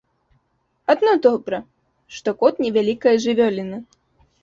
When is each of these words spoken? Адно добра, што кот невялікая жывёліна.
Адно 0.93 1.11
добра, 1.27 1.61
што 2.17 2.37
кот 2.43 2.65
невялікая 2.65 3.15
жывёліна. 3.31 3.77